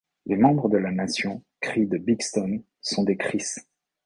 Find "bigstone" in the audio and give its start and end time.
1.99-2.63